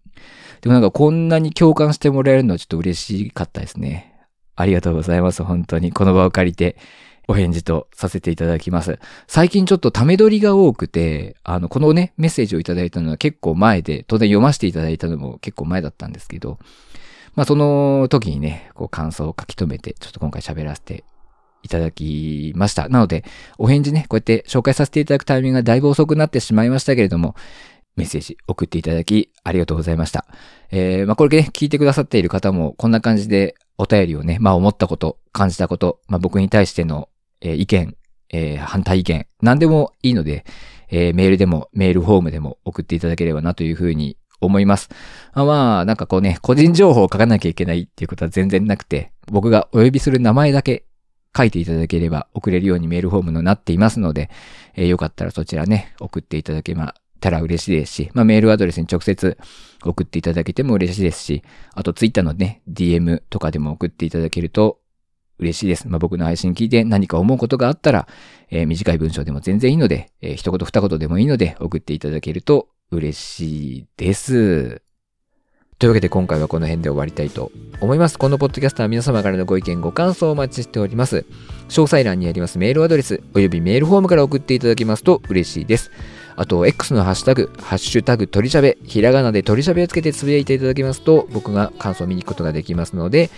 [0.61, 4.13] でもなんかこんなに共感してもらえるのはちょっと嬉しかったですね。
[4.55, 5.43] ありがとうございます。
[5.43, 5.91] 本当に。
[5.91, 6.77] この場を借りて、
[7.27, 8.99] お返事とさせていただきます。
[9.25, 16.59] 最近ちょっとため撮りが多くて、あの、このね、メッセージをいただいたのは結構前で、当然読ませていただいたのも結構前だったんですけど、
[17.33, 21.03] まあその時にね、こう感想を書き留めて、ちょっと今回喋らせて
[21.65, 22.87] いただきました。
[22.89, 23.25] なので、
[23.57, 27.35] お返事ね、こうやって紹介させていただくタイミングがだいぶ遅くなってしまいましたけれども、
[27.95, 30.25] メッセージ送っていただきありがとうございました。
[30.69, 37.09] えー、まあこれね、聞いてくださっている方もこんな感じでお便りをね、まあ思ったこと、感じたこと、まあ僕に対しての、
[37.41, 37.97] えー、意見、
[38.29, 40.45] えー、反対意見、何でもいいので、
[40.91, 44.89] えー、メールでもメールフォームでも送っていただければなというふうに思います。
[45.33, 50.85] まあ、なんかこうね、個人情報を書かなきゃいけないっていうことは全然なくて、僕がお呼びする名前だけ
[51.35, 54.29] 書いていただければ送れるようにメールフォームのなっていますので、
[54.75, 59.37] えー、よかったらそちらね、送っていただけまたら嬉しいですし、まあ、メールアドレスに直接
[59.83, 64.79] 送っていただけても嬉しいですし、あとツイッターのね、DM とかでも送っていただけると
[65.39, 65.87] 嬉しいです。
[65.87, 68.07] まあ、僕の配信聞いて何か思うことがあったら、
[68.49, 74.84] えー、短い文章でも全然いいので、えー、一言二言でもいいので送っていただけると嬉しいです。
[75.77, 77.51] というわけで今回はこの辺で終わりたいと
[77.81, 78.17] 思います。
[78.17, 81.25] このポッドキャストは皆様からのご意見、ご感想をお待ちしております。
[81.67, 85.91] 詳細欄にありますメールアドレス、およびメールフォームから送っていただけますと嬉しいです。
[86.37, 93.29] あと、X のハッシュタグ、ハッシュタグ、鳥しゃべ、ひらがなで鳥しゃべをつけてつぶやいていただけますと、僕が感想を見に行くことができますので、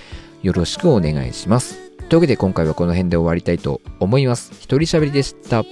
[0.44, 1.92] よろしくお願いします。
[2.10, 4.52] というわけで今回はこの辺で終わりたいと思います。
[4.60, 5.64] 一人しゃべりでした。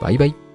[0.00, 0.47] バイバイ。